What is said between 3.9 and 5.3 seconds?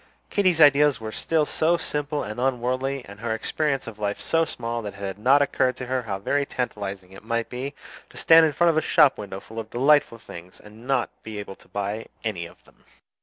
life so small, that it had